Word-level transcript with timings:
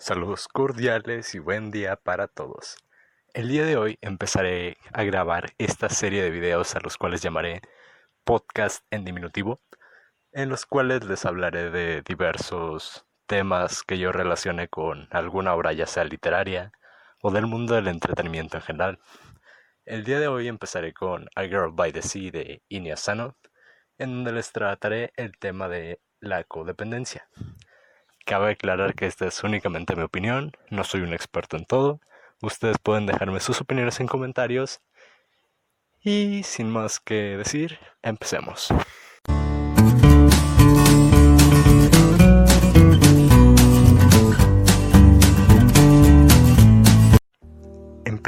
Saludos 0.00 0.46
cordiales 0.46 1.34
y 1.34 1.40
buen 1.40 1.72
día 1.72 1.96
para 1.96 2.28
todos. 2.28 2.76
El 3.34 3.48
día 3.48 3.64
de 3.66 3.76
hoy 3.76 3.98
empezaré 4.00 4.76
a 4.92 5.02
grabar 5.02 5.54
esta 5.58 5.88
serie 5.88 6.22
de 6.22 6.30
videos 6.30 6.76
a 6.76 6.80
los 6.80 6.96
cuales 6.96 7.20
llamaré 7.20 7.62
podcast 8.22 8.84
en 8.92 9.04
diminutivo, 9.04 9.58
en 10.30 10.50
los 10.50 10.66
cuales 10.66 11.04
les 11.04 11.26
hablaré 11.26 11.70
de 11.70 12.02
diversos 12.02 13.06
temas 13.26 13.82
que 13.82 13.98
yo 13.98 14.12
relacione 14.12 14.68
con 14.68 15.08
alguna 15.10 15.52
obra 15.52 15.72
ya 15.72 15.86
sea 15.88 16.04
literaria 16.04 16.70
o 17.20 17.32
del 17.32 17.46
mundo 17.46 17.74
del 17.74 17.88
entretenimiento 17.88 18.56
en 18.56 18.62
general. 18.62 19.00
El 19.84 20.04
día 20.04 20.20
de 20.20 20.28
hoy 20.28 20.46
empezaré 20.46 20.94
con 20.94 21.26
A 21.34 21.42
Girl 21.42 21.72
by 21.72 21.90
the 21.90 22.02
Sea 22.02 22.30
de 22.30 22.62
Inya 22.68 22.96
Sano, 22.96 23.36
en 23.98 24.12
donde 24.12 24.30
les 24.30 24.52
trataré 24.52 25.12
el 25.16 25.36
tema 25.38 25.68
de 25.68 26.00
la 26.20 26.44
codependencia. 26.44 27.28
Cabe 28.28 28.50
aclarar 28.50 28.94
que 28.94 29.06
esta 29.06 29.26
es 29.26 29.42
únicamente 29.42 29.96
mi 29.96 30.02
opinión, 30.02 30.52
no 30.68 30.84
soy 30.84 31.00
un 31.00 31.14
experto 31.14 31.56
en 31.56 31.64
todo. 31.64 31.98
Ustedes 32.42 32.76
pueden 32.76 33.06
dejarme 33.06 33.40
sus 33.40 33.62
opiniones 33.62 34.00
en 34.00 34.06
comentarios. 34.06 34.82
Y 36.04 36.42
sin 36.42 36.68
más 36.68 37.00
que 37.00 37.38
decir, 37.38 37.78
empecemos. 38.02 38.68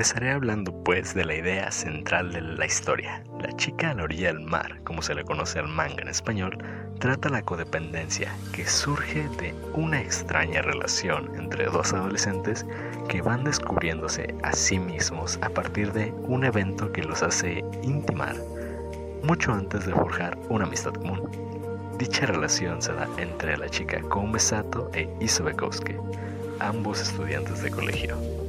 Empezaré 0.01 0.31
hablando 0.31 0.73
pues 0.83 1.13
de 1.13 1.27
la 1.27 1.35
idea 1.35 1.71
central 1.71 2.33
de 2.33 2.41
la 2.41 2.65
historia. 2.65 3.23
La 3.39 3.55
chica 3.57 3.91
a 3.91 3.95
la 3.95 4.05
orilla 4.05 4.29
del 4.29 4.41
mar, 4.41 4.81
como 4.83 5.03
se 5.03 5.15
le 5.15 5.25
conoce 5.25 5.59
al 5.59 5.69
manga 5.69 6.01
en 6.01 6.09
español, 6.09 6.57
trata 7.01 7.29
la 7.29 7.43
codependencia 7.43 8.33
que 8.55 8.67
surge 8.67 9.29
de 9.39 9.55
una 9.75 10.01
extraña 10.01 10.63
relación 10.63 11.31
entre 11.37 11.67
dos 11.67 11.93
adolescentes 11.93 12.65
que 13.11 13.21
van 13.21 13.45
descubriéndose 13.45 14.35
a 14.43 14.55
sí 14.55 14.79
mismos 14.79 15.39
a 15.43 15.51
partir 15.51 15.93
de 15.93 16.15
un 16.23 16.45
evento 16.45 16.91
que 16.93 17.02
los 17.02 17.23
hace 17.23 17.63
intimar 17.83 18.37
mucho 19.23 19.52
antes 19.52 19.85
de 19.85 19.93
forjar 19.93 20.39
una 20.49 20.65
amistad 20.65 20.95
común. 20.95 21.29
Dicha 21.99 22.24
relación 22.24 22.80
se 22.80 22.95
da 22.95 23.07
entre 23.19 23.59
la 23.59 23.69
chica 23.69 24.01
Koume 24.01 24.39
Sato 24.39 24.91
e 24.95 25.11
Isobe 25.21 25.55
ambos 26.59 27.02
estudiantes 27.02 27.63
de 27.63 27.71
colegio. 27.71 28.40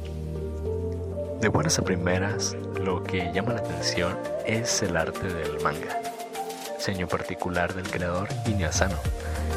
De 1.42 1.48
buenas 1.48 1.76
a 1.80 1.82
primeras, 1.82 2.56
lo 2.80 3.02
que 3.02 3.32
llama 3.32 3.54
la 3.54 3.58
atención 3.58 4.16
es 4.46 4.80
el 4.84 4.96
arte 4.96 5.26
del 5.26 5.60
manga, 5.60 6.00
seño 6.78 7.08
particular 7.08 7.74
del 7.74 7.90
creador 7.90 8.28
Iña 8.46 8.70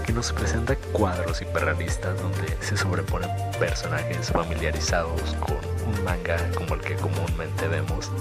que 0.04 0.12
nos 0.12 0.34
presenta 0.34 0.76
cuadros 0.94 1.44
hiperrealistas 1.44 2.20
donde 2.20 2.58
se 2.60 2.76
sobreponen 2.76 3.30
personajes 3.60 4.32
familiarizados 4.32 5.36
con 5.40 5.58
un 5.86 6.04
manga 6.04 6.38
como 6.56 6.74
el 6.74 6.82
que 6.82 6.96
comúnmente 6.96 7.68
vemos, 7.68 8.12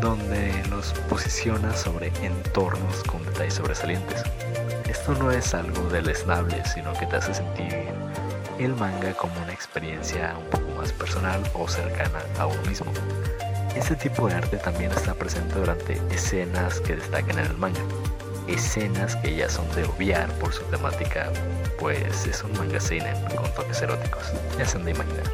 donde 0.00 0.52
los 0.68 0.92
posiciona 1.08 1.76
sobre 1.76 2.08
entornos 2.20 3.04
con 3.04 3.24
detalles 3.26 3.54
sobresalientes. 3.54 4.24
Esto 4.88 5.14
no 5.14 5.30
es 5.30 5.54
algo 5.54 5.88
deleznable, 5.88 6.60
sino 6.64 6.92
que 6.94 7.06
te 7.06 7.14
hace 7.14 7.32
sentir 7.32 7.72
el 8.58 8.74
manga 8.76 9.12
como 9.14 9.32
una 9.42 9.52
experiencia 9.52 10.34
un 10.38 10.44
poco 10.50 10.68
más 10.76 10.92
personal 10.92 11.42
o 11.54 11.68
cercana 11.68 12.20
a 12.38 12.46
uno 12.46 12.62
mismo. 12.62 12.92
Este 13.74 13.96
tipo 13.96 14.28
de 14.28 14.34
arte 14.34 14.58
también 14.58 14.90
está 14.92 15.14
presente 15.14 15.54
durante 15.54 16.00
escenas 16.10 16.80
que 16.80 16.96
destacan 16.96 17.38
en 17.38 17.46
el 17.46 17.56
manga. 17.56 17.80
Escenas 18.46 19.16
que 19.16 19.34
ya 19.36 19.48
son 19.48 19.68
de 19.74 19.84
obviar 19.84 20.28
por 20.38 20.52
su 20.52 20.62
temática, 20.64 21.30
pues 21.78 22.26
es 22.26 22.42
un 22.42 22.52
manga 22.52 22.80
seinen 22.80 23.14
con 23.34 23.50
toques 23.54 23.80
eróticos, 23.80 24.32
ya 24.58 24.66
se 24.66 24.76
han 24.76 24.84
de 24.84 24.90
imaginar. 24.90 25.24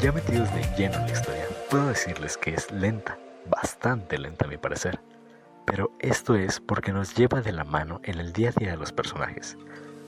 Ya 0.00 0.10
metidos 0.12 0.52
de 0.54 0.62
lleno 0.76 0.96
en 0.96 1.06
la 1.06 1.12
historia, 1.12 1.46
puedo 1.68 1.86
decirles 1.88 2.36
que 2.38 2.54
es 2.54 2.70
lenta, 2.72 3.18
bastante 3.46 4.18
lenta 4.18 4.46
a 4.46 4.48
mi 4.48 4.56
parecer. 4.56 5.00
Pero 5.66 5.92
esto 6.00 6.34
es 6.34 6.58
porque 6.58 6.92
nos 6.92 7.14
lleva 7.14 7.42
de 7.42 7.52
la 7.52 7.64
mano 7.64 8.00
en 8.02 8.18
el 8.18 8.32
día 8.32 8.48
a 8.48 8.58
día 8.58 8.70
de 8.72 8.76
los 8.78 8.92
personajes, 8.92 9.56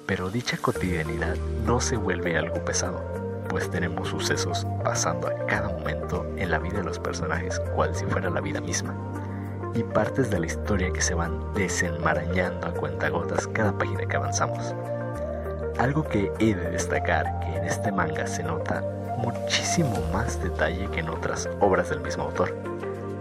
pero 0.06 0.30
dicha 0.30 0.56
cotidianidad 0.56 1.36
no 1.64 1.80
se 1.80 1.96
vuelve 1.96 2.36
algo 2.36 2.64
pesado, 2.64 3.02
pues 3.48 3.70
tenemos 3.70 4.08
sucesos 4.08 4.66
pasando 4.84 5.28
a 5.28 5.46
cada 5.46 5.68
momento 5.68 6.26
en 6.36 6.50
la 6.50 6.58
vida 6.58 6.78
de 6.78 6.84
los 6.84 6.98
personajes, 6.98 7.60
cual 7.74 7.94
si 7.94 8.04
fuera 8.06 8.30
la 8.30 8.40
vida 8.40 8.60
misma, 8.60 8.94
y 9.74 9.82
partes 9.82 10.30
de 10.30 10.40
la 10.40 10.46
historia 10.46 10.92
que 10.92 11.00
se 11.00 11.14
van 11.14 11.52
desenmarañando 11.54 12.66
a 12.66 12.74
cuentagotas 12.74 13.46
cada 13.48 13.76
página 13.76 14.06
que 14.06 14.16
avanzamos. 14.16 14.74
Algo 15.78 16.04
que 16.04 16.30
he 16.38 16.54
de 16.54 16.70
destacar 16.70 17.40
que 17.40 17.56
en 17.56 17.64
este 17.64 17.90
manga 17.92 18.26
se 18.26 18.42
nota 18.42 18.82
muchísimo 19.18 20.00
más 20.12 20.42
detalle 20.42 20.88
que 20.90 21.00
en 21.00 21.08
otras 21.08 21.48
obras 21.60 21.90
del 21.90 22.00
mismo 22.00 22.24
autor. 22.24 22.54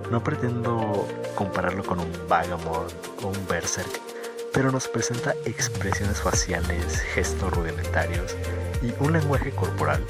No 0.09 0.22
pretendo 0.22 1.08
compararlo 1.36 1.84
con 1.84 2.00
un 2.00 2.12
Vagamond 2.28 2.91
o 3.24 3.28
un 3.28 3.47
Berserk, 3.47 4.10
pero 4.53 4.72
nos 4.72 4.88
presenta 4.88 5.35
expresiones 5.45 6.22
faciales, 6.22 7.00
gestos 7.13 7.53
rudimentarios 7.53 8.35
y 8.81 8.94
un 9.03 9.13
lenguaje 9.13 9.51
corporal 9.51 10.06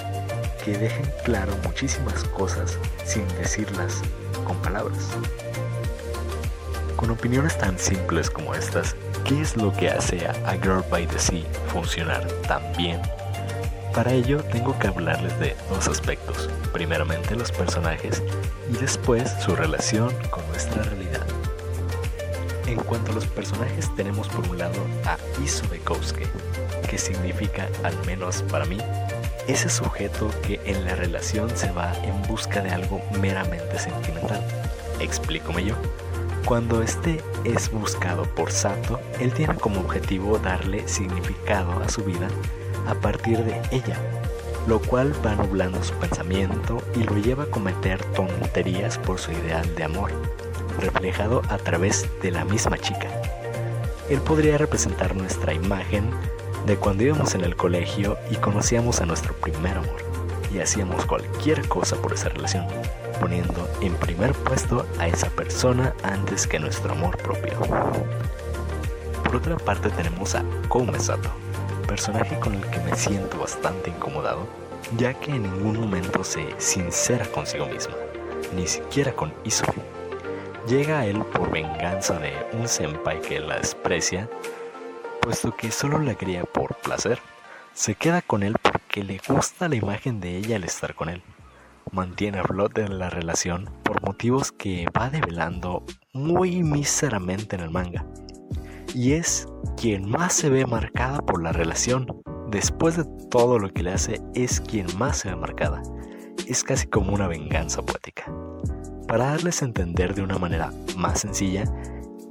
que 0.64 0.78
dejen 0.78 1.12
claro 1.24 1.54
muchísimas 1.64 2.24
cosas 2.26 2.78
sin 3.06 3.28
decirlas 3.38 4.02
con 4.46 4.58
palabras. 4.58 5.10
Con 6.96 7.10
opiniones 7.10 7.58
tan 7.58 7.78
simples 7.80 8.30
como 8.30 8.54
estas, 8.54 8.96
¿qué 9.26 9.42
es 9.42 9.58
lo 9.58 9.74
que 9.74 9.90
hace 9.90 10.28
a 10.28 10.54
Girl 10.62 10.84
by 10.90 11.08
the 11.08 11.20
Sea 11.20 11.44
funcionar 11.74 12.28
tan 12.48 12.62
bien? 12.78 13.02
Para 13.94 14.14
ello 14.14 14.44
tengo 14.44 14.78
que 14.80 14.88
hablarles 14.88 15.38
de 15.40 15.56
dos 15.70 15.88
aspectos, 15.88 16.50
primeramente 16.72 17.36
los 17.36 17.52
personajes 17.52 18.22
y 18.72 18.78
después 18.78 19.30
su 19.44 19.56
relación 19.56 20.14
con 20.30 20.48
nuestra 20.48 20.84
realidad. 20.84 21.41
En 22.72 22.80
cuanto 22.80 23.12
a 23.12 23.16
los 23.16 23.28
personajes, 23.28 23.94
tenemos 23.98 24.30
por 24.30 24.48
un 24.48 24.58
lado 24.58 24.80
a 25.06 25.18
que 26.90 26.98
significa, 26.98 27.68
al 27.84 27.94
menos 28.06 28.44
para 28.44 28.64
mí, 28.64 28.78
ese 29.46 29.68
sujeto 29.68 30.32
que 30.42 30.62
en 30.64 30.86
la 30.86 30.96
relación 30.96 31.50
se 31.54 31.70
va 31.72 31.94
en 32.04 32.22
busca 32.30 32.62
de 32.62 32.70
algo 32.70 33.02
meramente 33.20 33.78
sentimental. 33.78 34.42
Explícome 35.02 35.66
yo. 35.66 35.76
Cuando 36.46 36.82
este 36.82 37.22
es 37.44 37.70
buscado 37.70 38.24
por 38.24 38.54
Sato, 38.54 39.02
él 39.20 39.34
tiene 39.34 39.56
como 39.56 39.82
objetivo 39.82 40.40
darle 40.40 40.88
significado 40.88 41.84
a 41.84 41.90
su 41.90 42.06
vida 42.06 42.30
a 42.88 42.96
partir 42.96 43.44
de 43.44 43.62
ella, 43.72 43.98
lo 44.66 44.80
cual 44.80 45.14
va 45.26 45.36
nublando 45.36 45.84
su 45.84 45.94
pensamiento 45.96 46.82
y 46.96 47.04
lo 47.04 47.18
lleva 47.18 47.44
a 47.44 47.48
cometer 47.48 48.02
tonterías 48.14 48.98
por 48.98 49.20
su 49.20 49.34
ideal 49.34 49.76
de 49.76 49.84
amor 49.84 50.12
reflejado 50.82 51.42
a 51.50 51.58
través 51.58 52.10
de 52.22 52.32
la 52.32 52.44
misma 52.44 52.78
chica. 52.78 53.08
Él 54.10 54.20
podría 54.20 54.58
representar 54.58 55.16
nuestra 55.16 55.54
imagen 55.54 56.10
de 56.66 56.76
cuando 56.76 57.04
íbamos 57.04 57.34
en 57.34 57.44
el 57.44 57.56
colegio 57.56 58.18
y 58.30 58.36
conocíamos 58.36 59.00
a 59.02 59.06
nuestro 59.06 59.34
primer 59.36 59.78
amor 59.78 60.04
y 60.54 60.60
hacíamos 60.60 61.06
cualquier 61.06 61.68
cosa 61.68 61.96
por 61.96 62.14
esa 62.14 62.30
relación, 62.30 62.68
poniendo 63.20 63.70
en 63.82 63.94
primer 63.96 64.34
puesto 64.34 64.86
a 65.00 65.08
esa 65.08 65.30
persona 65.30 65.94
antes 66.04 66.46
que 66.46 66.60
nuestro 66.60 66.92
amor 66.92 67.18
propio. 67.18 67.58
Por 69.24 69.38
otra 69.38 69.56
parte 69.58 69.90
tenemos 69.92 70.36
a 70.36 70.44
Koume 70.68 71.00
Sato, 71.00 71.30
personaje 71.88 72.38
con 72.40 72.56
el 72.56 72.66
que 72.66 72.80
me 72.82 72.96
siento 72.96 73.40
bastante 73.40 73.92
incomodado, 73.92 74.46
ya 74.98 75.14
que 75.14 75.32
en 75.32 75.44
ningún 75.44 75.80
momento 75.80 76.24
se 76.24 76.48
sincera 76.58 77.26
consigo 77.28 77.66
misma, 77.68 77.96
ni 78.54 78.68
siquiera 78.68 79.14
con 79.14 79.34
Isobe 79.46 80.01
llega 80.68 81.00
a 81.00 81.06
él 81.06 81.24
por 81.34 81.52
venganza 81.52 82.20
de 82.20 82.34
un 82.54 82.68
senpai 82.68 83.22
que 83.22 83.40
la 83.40 83.58
desprecia, 83.58 84.30
puesto 85.22 85.56
que 85.56 85.72
solo 85.72 86.00
la 86.00 86.16
quería 86.16 86.44
por 86.44 86.76
placer. 86.78 87.20
Se 87.74 87.96
queda 87.96 88.22
con 88.22 88.44
él 88.44 88.56
porque 88.62 89.04
le 89.04 89.20
gusta 89.28 89.70
la 89.70 89.76
imagen 89.76 90.20
de 90.20 90.38
ella 90.38 90.58
al 90.58 90.64
estar 90.64 90.94
con 90.96 91.10
él. 91.10 91.24
Mantiene 91.92 92.40
a 92.40 92.44
flote 92.44 92.88
la 92.88 93.10
relación 93.10 93.70
por 93.84 94.02
motivos 94.02 94.52
que 94.52 94.86
va 94.98 95.10
develando 95.10 95.84
muy 96.14 96.64
míseramente 96.64 97.56
en 97.56 97.64
el 97.64 97.72
manga. 97.72 98.06
Y 98.94 99.14
es 99.14 99.48
quien 99.78 100.10
más 100.10 100.34
se 100.34 100.50
ve 100.50 100.66
marcada 100.66 101.20
por 101.20 101.42
la 101.42 101.54
relación. 101.54 102.22
Después 102.50 102.98
de 102.98 103.06
todo 103.30 103.58
lo 103.58 103.70
que 103.70 103.84
le 103.84 103.94
hace, 103.94 104.22
es 104.36 104.60
quien 104.60 104.86
más 104.98 105.20
se 105.20 105.30
ve 105.30 105.36
marcada. 105.38 105.82
Es 106.48 106.64
casi 106.64 106.88
como 106.88 107.14
una 107.14 107.28
venganza 107.28 107.82
poética. 107.82 108.26
Para 109.12 109.26
darles 109.26 109.62
a 109.62 109.66
entender 109.66 110.16
de 110.16 110.22
una 110.22 110.38
manera 110.38 110.72
más 110.96 111.20
sencilla, 111.20 111.66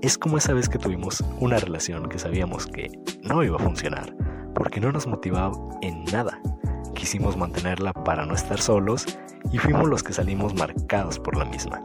es 0.00 0.17
como 0.17 0.38
esa 0.38 0.55
vez 0.55 0.67
que 0.67 0.79
tuvimos 0.79 1.23
una 1.38 1.59
relación 1.59 2.09
que 2.09 2.19
sabíamos 2.19 2.67
que 2.67 2.91
no 3.23 3.44
iba 3.44 3.56
a 3.56 3.62
funcionar, 3.62 4.17
porque 4.55 4.81
no 4.81 4.91
nos 4.91 5.06
motivaba 5.06 5.53
en 5.82 6.05
nada. 6.05 6.41
Quisimos 6.94 7.37
mantenerla 7.37 7.93
para 7.93 8.25
no 8.25 8.32
estar 8.32 8.59
solos 8.59 9.05
y 9.53 9.59
fuimos 9.59 9.91
los 9.91 10.03
que 10.03 10.15
salimos 10.15 10.55
marcados 10.55 11.19
por 11.19 11.37
la 11.37 11.44
misma. 11.44 11.82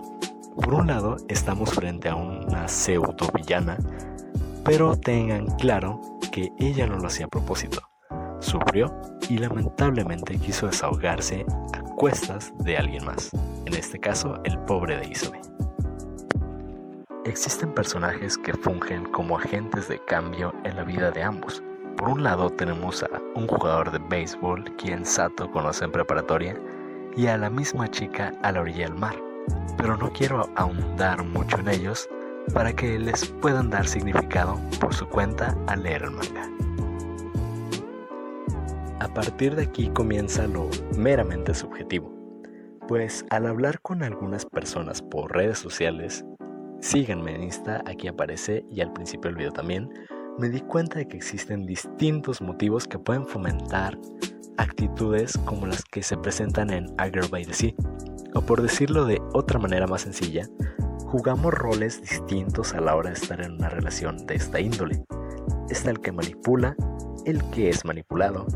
Por 0.55 0.73
un 0.73 0.87
lado, 0.87 1.17
estamos 1.27 1.73
frente 1.73 2.07
a 2.07 2.15
una 2.15 2.69
pseudo 2.69 3.29
villana, 3.33 3.77
pero 4.63 4.95
tengan 4.95 5.47
claro 5.57 5.99
que 6.31 6.53
ella 6.57 6.87
no 6.87 6.99
lo 6.99 7.07
hacía 7.07 7.25
a 7.25 7.29
propósito. 7.29 7.81
Sufrió 8.39 8.95
y 9.27 9.39
lamentablemente 9.39 10.37
quiso 10.37 10.67
desahogarse 10.67 11.45
cuestas 11.95 12.53
de 12.59 12.77
alguien 12.77 13.05
más, 13.05 13.31
en 13.65 13.73
este 13.73 13.99
caso 13.99 14.39
el 14.43 14.57
pobre 14.59 14.97
de 14.97 15.07
Isobe. 15.07 15.41
Existen 17.23 17.73
personajes 17.73 18.37
que 18.37 18.53
fungen 18.53 19.05
como 19.05 19.37
agentes 19.37 19.87
de 19.87 19.99
cambio 20.05 20.53
en 20.63 20.75
la 20.75 20.83
vida 20.83 21.09
de 21.11 21.23
ambos. 21.23 21.63
Por 21.97 22.09
un 22.09 22.23
lado 22.23 22.49
tenemos 22.49 23.01
a 23.03 23.21
un 23.35 23.47
jugador 23.47 23.91
de 23.91 23.99
béisbol 24.09 24.75
quien 24.75 25.05
Sato 25.05 25.49
conoce 25.49 25.85
en 25.85 25.91
preparatoria 25.91 26.59
y 27.15 27.27
a 27.27 27.37
la 27.37 27.49
misma 27.49 27.89
chica 27.89 28.33
a 28.43 28.51
la 28.51 28.61
orilla 28.61 28.87
del 28.89 28.95
mar, 28.95 29.15
pero 29.77 29.95
no 29.95 30.11
quiero 30.11 30.49
ahondar 30.55 31.23
mucho 31.23 31.57
en 31.59 31.69
ellos 31.69 32.09
para 32.53 32.73
que 32.73 32.99
les 32.99 33.25
puedan 33.25 33.69
dar 33.69 33.87
significado 33.87 34.59
por 34.79 34.93
su 34.93 35.07
cuenta 35.07 35.55
al 35.67 35.83
leer 35.83 36.03
el 36.03 36.11
manga. 36.11 36.49
A 39.05 39.13
partir 39.13 39.55
de 39.55 39.61
aquí 39.61 39.89
comienza 39.89 40.47
lo 40.47 40.67
meramente 40.97 41.53
subjetivo, 41.53 42.11
pues 42.87 43.23
al 43.29 43.45
hablar 43.45 43.79
con 43.81 44.01
algunas 44.01 44.47
personas 44.47 45.03
por 45.03 45.31
redes 45.31 45.59
sociales, 45.59 46.25
síganme 46.81 47.35
en 47.35 47.43
Insta, 47.43 47.83
aquí 47.85 48.07
aparece 48.07 48.65
y 48.71 48.81
al 48.81 48.91
principio 48.93 49.29
del 49.29 49.37
video 49.37 49.51
también, 49.51 49.93
me 50.39 50.49
di 50.49 50.59
cuenta 50.59 50.97
de 50.97 51.07
que 51.07 51.17
existen 51.17 51.67
distintos 51.67 52.41
motivos 52.41 52.87
que 52.87 52.97
pueden 52.97 53.27
fomentar 53.27 53.95
actitudes 54.57 55.37
como 55.45 55.67
las 55.67 55.83
que 55.83 56.01
se 56.01 56.17
presentan 56.17 56.71
en 56.71 56.87
A 56.97 57.05
Girl 57.05 57.29
by 57.29 57.45
the 57.45 57.53
Sea, 57.53 57.73
o 58.33 58.41
por 58.41 58.63
decirlo 58.63 59.05
de 59.05 59.21
otra 59.33 59.59
manera 59.59 59.85
más 59.85 60.01
sencilla, 60.01 60.49
jugamos 61.05 61.53
roles 61.53 62.01
distintos 62.01 62.73
a 62.73 62.81
la 62.81 62.95
hora 62.95 63.11
de 63.11 63.17
estar 63.17 63.39
en 63.39 63.51
una 63.51 63.69
relación 63.69 64.25
de 64.25 64.33
esta 64.33 64.59
índole. 64.59 65.05
Está 65.69 65.91
el 65.91 66.01
que 66.01 66.11
manipula, 66.11 66.75
el 67.25 67.43
que 67.51 67.69
es 67.69 67.85
manipulado, 67.85 68.47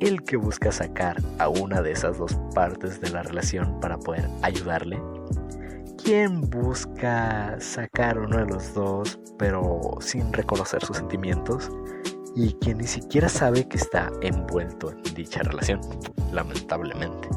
el 0.00 0.22
que 0.22 0.36
busca 0.36 0.72
sacar 0.72 1.16
a 1.38 1.48
una 1.48 1.82
de 1.82 1.92
esas 1.92 2.18
dos 2.18 2.38
partes 2.54 3.00
de 3.00 3.10
la 3.10 3.22
relación 3.22 3.80
para 3.80 3.98
poder 3.98 4.28
ayudarle, 4.42 5.00
quien 6.02 6.40
busca 6.42 7.56
sacar 7.60 8.18
uno 8.18 8.38
de 8.38 8.46
los 8.46 8.74
dos 8.74 9.18
pero 9.38 9.80
sin 10.00 10.32
reconocer 10.32 10.84
sus 10.84 10.96
sentimientos 10.96 11.70
y 12.34 12.52
quien 12.54 12.78
ni 12.78 12.86
siquiera 12.86 13.28
sabe 13.28 13.66
que 13.66 13.78
está 13.78 14.10
envuelto 14.20 14.90
en 14.90 15.14
dicha 15.14 15.42
relación, 15.42 15.80
lamentablemente. 16.32 17.28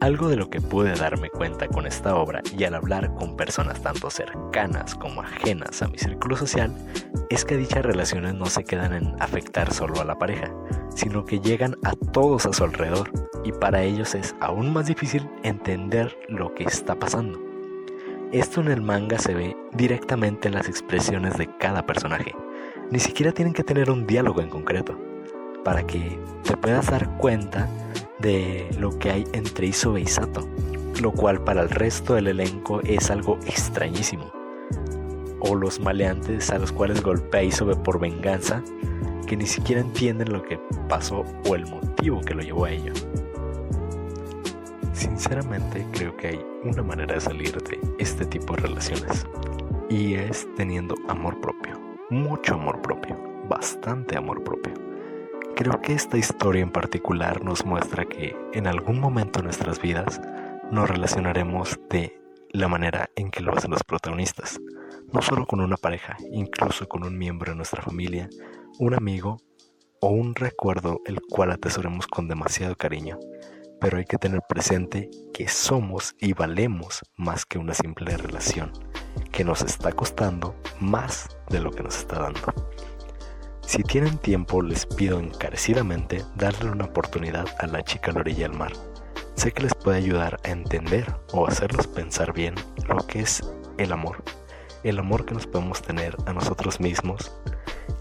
Algo 0.00 0.28
de 0.28 0.36
lo 0.36 0.48
que 0.48 0.60
pude 0.60 0.94
darme 0.94 1.28
cuenta 1.28 1.66
con 1.66 1.84
esta 1.84 2.14
obra 2.14 2.40
y 2.56 2.62
al 2.64 2.74
hablar 2.74 3.14
con 3.16 3.36
personas 3.36 3.82
tanto 3.82 4.10
cercanas 4.10 4.94
como 4.94 5.22
ajenas 5.22 5.82
a 5.82 5.88
mi 5.88 5.98
círculo 5.98 6.36
social 6.36 6.72
es 7.30 7.44
que 7.44 7.56
dichas 7.56 7.84
relaciones 7.84 8.34
no 8.34 8.46
se 8.46 8.62
quedan 8.62 8.94
en 8.94 9.20
afectar 9.20 9.74
solo 9.74 10.00
a 10.00 10.04
la 10.04 10.16
pareja, 10.16 10.52
sino 10.98 11.24
que 11.24 11.38
llegan 11.38 11.76
a 11.84 11.92
todos 11.92 12.44
a 12.44 12.52
su 12.52 12.64
alrededor 12.64 13.08
y 13.44 13.52
para 13.52 13.84
ellos 13.84 14.16
es 14.16 14.34
aún 14.40 14.72
más 14.72 14.86
difícil 14.86 15.30
entender 15.44 16.18
lo 16.28 16.52
que 16.54 16.64
está 16.64 16.96
pasando. 16.96 17.40
Esto 18.32 18.60
en 18.60 18.68
el 18.68 18.82
manga 18.82 19.16
se 19.16 19.32
ve 19.32 19.56
directamente 19.74 20.48
en 20.48 20.54
las 20.54 20.68
expresiones 20.68 21.38
de 21.38 21.48
cada 21.58 21.86
personaje. 21.86 22.34
Ni 22.90 22.98
siquiera 22.98 23.30
tienen 23.30 23.54
que 23.54 23.62
tener 23.62 23.92
un 23.92 24.08
diálogo 24.08 24.40
en 24.40 24.50
concreto 24.50 24.98
para 25.64 25.86
que 25.86 26.18
te 26.42 26.56
puedas 26.56 26.90
dar 26.90 27.08
cuenta 27.18 27.68
de 28.18 28.68
lo 28.80 28.98
que 28.98 29.12
hay 29.12 29.24
entre 29.34 29.68
Isobe 29.68 30.00
y 30.00 30.06
Sato, 30.06 30.48
lo 31.00 31.12
cual 31.12 31.44
para 31.44 31.62
el 31.62 31.70
resto 31.70 32.14
del 32.14 32.26
elenco 32.26 32.80
es 32.82 33.08
algo 33.08 33.38
extrañísimo. 33.46 34.32
O 35.38 35.54
los 35.54 35.78
maleantes 35.78 36.50
a 36.50 36.58
los 36.58 36.72
cuales 36.72 37.04
golpea 37.04 37.44
Isobe 37.44 37.76
por 37.76 38.00
venganza, 38.00 38.64
que 39.28 39.36
ni 39.36 39.46
siquiera 39.46 39.82
entienden 39.82 40.32
lo 40.32 40.42
que 40.42 40.58
pasó 40.88 41.22
o 41.46 41.54
el 41.54 41.66
motivo 41.66 42.20
que 42.22 42.34
lo 42.34 42.42
llevó 42.42 42.64
a 42.64 42.70
ello. 42.70 42.92
Sinceramente 44.94 45.86
creo 45.92 46.16
que 46.16 46.28
hay 46.28 46.46
una 46.64 46.82
manera 46.82 47.14
de 47.14 47.20
salir 47.20 47.52
de 47.62 47.78
este 47.98 48.24
tipo 48.24 48.56
de 48.56 48.62
relaciones 48.62 49.26
y 49.90 50.14
es 50.14 50.48
teniendo 50.56 50.94
amor 51.08 51.40
propio, 51.40 51.78
mucho 52.08 52.54
amor 52.54 52.80
propio, 52.80 53.16
bastante 53.48 54.16
amor 54.16 54.42
propio. 54.42 54.72
Creo 55.54 55.80
que 55.82 55.92
esta 55.92 56.16
historia 56.16 56.62
en 56.62 56.72
particular 56.72 57.44
nos 57.44 57.66
muestra 57.66 58.06
que 58.06 58.34
en 58.54 58.66
algún 58.66 58.98
momento 58.98 59.40
de 59.40 59.44
nuestras 59.44 59.80
vidas 59.80 60.20
nos 60.72 60.88
relacionaremos 60.88 61.78
de 61.90 62.18
la 62.50 62.68
manera 62.68 63.10
en 63.14 63.30
que 63.30 63.42
lo 63.42 63.52
hacen 63.52 63.72
los 63.72 63.84
protagonistas, 63.84 64.58
no 65.12 65.20
solo 65.20 65.46
con 65.46 65.60
una 65.60 65.76
pareja, 65.76 66.16
incluso 66.32 66.88
con 66.88 67.04
un 67.04 67.18
miembro 67.18 67.52
de 67.52 67.56
nuestra 67.56 67.82
familia, 67.82 68.30
un 68.78 68.94
amigo 68.94 69.38
o 70.00 70.08
un 70.08 70.34
recuerdo 70.34 71.00
el 71.06 71.20
cual 71.20 71.52
atesoremos 71.52 72.06
con 72.06 72.28
demasiado 72.28 72.76
cariño. 72.76 73.18
Pero 73.80 73.98
hay 73.98 74.04
que 74.04 74.18
tener 74.18 74.40
presente 74.48 75.08
que 75.32 75.48
somos 75.48 76.14
y 76.18 76.32
valemos 76.32 77.02
más 77.16 77.46
que 77.46 77.58
una 77.58 77.74
simple 77.74 78.16
relación, 78.16 78.72
que 79.30 79.44
nos 79.44 79.62
está 79.62 79.92
costando 79.92 80.56
más 80.80 81.28
de 81.48 81.60
lo 81.60 81.70
que 81.70 81.82
nos 81.82 81.98
está 81.98 82.20
dando. 82.20 82.52
Si 83.60 83.82
tienen 83.82 84.18
tiempo, 84.18 84.62
les 84.62 84.86
pido 84.86 85.20
encarecidamente 85.20 86.24
darle 86.36 86.70
una 86.70 86.86
oportunidad 86.86 87.46
a 87.58 87.66
la 87.66 87.82
chica 87.82 88.10
a 88.10 88.14
la 88.14 88.20
orilla 88.20 88.48
del 88.48 88.56
mar. 88.56 88.72
Sé 89.34 89.52
que 89.52 89.62
les 89.62 89.74
puede 89.74 89.98
ayudar 89.98 90.38
a 90.42 90.50
entender 90.50 91.14
o 91.32 91.46
hacerlos 91.46 91.86
pensar 91.86 92.32
bien 92.32 92.54
lo 92.88 93.06
que 93.06 93.20
es 93.20 93.42
el 93.76 93.92
amor. 93.92 94.24
El 94.82 94.98
amor 94.98 95.24
que 95.24 95.34
nos 95.34 95.46
podemos 95.46 95.82
tener 95.82 96.16
a 96.26 96.32
nosotros 96.32 96.80
mismos 96.80 97.30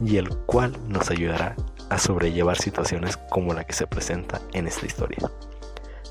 y 0.03 0.17
el 0.17 0.29
cual 0.45 0.77
nos 0.87 1.09
ayudará 1.09 1.55
a 1.89 1.97
sobrellevar 1.97 2.57
situaciones 2.57 3.17
como 3.29 3.53
la 3.53 3.63
que 3.63 3.73
se 3.73 3.87
presenta 3.87 4.41
en 4.53 4.67
esta 4.67 4.85
historia. 4.85 5.31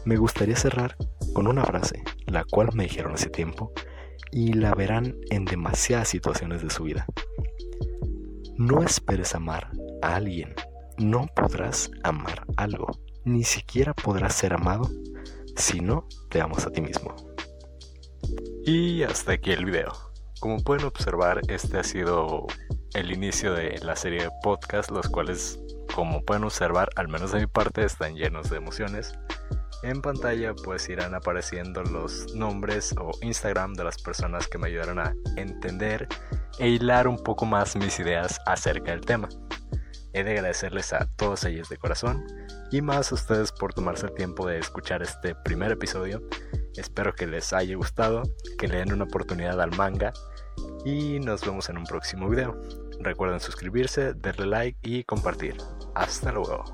Me 0.05 0.17
gustaría 0.17 0.56
cerrar 0.56 0.97
con 1.35 1.47
una 1.47 1.65
frase, 1.65 2.03
la 2.27 2.44
cual 2.44 2.71
me 2.75 2.85
dijeron 2.85 3.15
hace 3.15 3.29
tiempo 3.29 3.73
y 4.33 4.53
la 4.53 4.75
verán 4.75 5.17
en 5.31 5.44
demasiadas 5.44 6.09
situaciones 6.09 6.62
de 6.62 6.71
su 6.71 6.85
vida. 6.85 7.06
No 8.56 8.83
esperes 8.83 9.35
amar 9.35 9.71
a 10.03 10.17
alguien. 10.17 10.55
No 10.99 11.27
podrás 11.35 11.91
amar 12.05 12.47
algo. 12.56 12.87
Ni 13.25 13.44
siquiera 13.44 13.93
podrás 13.93 14.35
ser 14.35 14.55
amado 14.55 14.88
si 15.56 15.81
no 15.81 16.06
te 16.31 16.41
amas 16.41 16.67
a 16.67 16.71
ti 16.71 16.81
mismo. 16.81 17.15
Y 18.65 19.03
hasta 19.03 19.33
aquí 19.33 19.53
el 19.53 19.65
video. 19.65 19.93
Como 20.41 20.62
pueden 20.62 20.87
observar, 20.87 21.41
este 21.49 21.79
ha 21.79 21.85
sido 21.85 22.47
el 22.94 23.12
inicio 23.12 23.53
de 23.53 23.79
la 23.83 23.97
serie 23.97 24.23
de 24.23 24.31
podcasts, 24.43 24.91
los 24.91 25.09
cuales, 25.09 25.59
como 25.94 26.25
pueden 26.25 26.44
observar, 26.44 26.88
al 26.97 27.09
menos 27.09 27.33
de 27.33 27.41
mi 27.41 27.47
parte, 27.47 27.85
están 27.85 28.15
llenos 28.15 28.50
de 28.50 28.56
emociones. 28.56 29.12
En 29.83 30.00
pantalla 30.00 30.55
pues 30.55 30.88
irán 30.88 31.14
apareciendo 31.14 31.83
los 31.83 32.35
nombres 32.35 32.95
o 32.99 33.11
Instagram 33.21 33.75
de 33.75 33.85
las 33.85 34.00
personas 34.00 34.49
que 34.49 34.59
me 34.59 34.69
ayudaron 34.69 34.99
a 34.99 35.14
entender 35.37 36.09
e 36.59 36.69
hilar 36.69 37.07
un 37.07 37.19
poco 37.19 37.45
más 37.45 37.76
mis 37.76 37.99
ideas 38.00 38.40
acerca 38.47 38.93
del 38.93 39.02
tema. 39.02 39.28
He 40.14 40.25
de 40.25 40.33
agradecerles 40.33 40.95
a 40.95 41.07
todos 41.16 41.45
ellos 41.45 41.69
de 41.69 41.76
corazón 41.76 42.25
y 42.71 42.81
más 42.81 43.12
a 43.12 43.16
ustedes 43.16 43.52
por 43.52 43.75
tomarse 43.75 44.07
el 44.07 44.14
tiempo 44.14 44.47
de 44.49 44.59
escuchar 44.59 45.02
este 45.02 45.35
primer 45.35 45.73
episodio. 45.73 46.23
Espero 46.76 47.14
que 47.14 47.26
les 47.26 47.52
haya 47.52 47.76
gustado, 47.76 48.23
que 48.59 48.69
le 48.69 48.78
den 48.78 48.95
una 48.95 49.05
oportunidad 49.05 49.61
al 49.61 49.76
manga 49.76 50.14
y 50.85 51.18
nos 51.21 51.42
vemos 51.42 51.68
en 51.68 51.78
un 51.78 51.85
próximo 51.85 52.28
video. 52.28 52.61
Recuerden 53.00 53.40
suscribirse, 53.40 54.14
darle 54.14 54.47
like 54.47 54.78
y 54.83 55.04
compartir. 55.04 55.56
Hasta 55.95 56.33
luego. 56.33 56.64